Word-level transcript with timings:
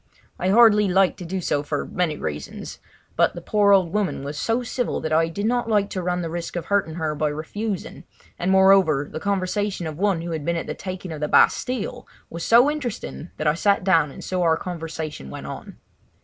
I 0.39 0.49
hardly 0.49 0.87
liked 0.87 1.19
to 1.19 1.25
do 1.25 1.41
so 1.41 1.61
for 1.61 1.85
many 1.85 2.17
reasons; 2.17 2.79
but 3.15 3.35
the 3.35 3.39
poor 3.41 3.71
old 3.71 3.93
woman 3.93 4.23
was 4.23 4.35
so 4.35 4.63
civil 4.63 4.99
that 4.99 5.13
I 5.13 5.27
did 5.27 5.45
not 5.45 5.69
like 5.69 5.91
to 5.91 6.01
run 6.01 6.23
the 6.23 6.29
risk 6.31 6.55
of 6.55 6.65
hurting 6.65 6.95
her 6.95 7.13
by 7.13 7.29
refusing, 7.29 8.05
and 8.39 8.49
moreover 8.49 9.07
the 9.11 9.19
conversation 9.19 9.85
of 9.85 9.99
one 9.99 10.21
who 10.21 10.31
had 10.31 10.43
been 10.43 10.57
at 10.57 10.65
the 10.65 10.73
taking 10.73 11.11
of 11.11 11.19
the 11.19 11.27
Bastille 11.27 12.07
was 12.31 12.43
so 12.43 12.71
interesting 12.71 13.29
that 13.37 13.45
I 13.45 13.53
sat 13.53 13.83
down 13.83 14.09
and 14.09 14.23
so 14.23 14.41
our 14.41 14.57
conversation 14.57 15.29
went 15.29 15.45
on. 15.45 15.77